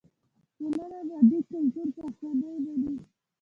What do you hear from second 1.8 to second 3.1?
په اسانۍ مني.